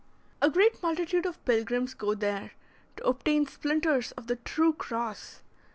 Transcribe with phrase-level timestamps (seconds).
[0.41, 2.53] A great multitude of pilgrims go there
[2.95, 5.43] to obtain splinters of the true cross.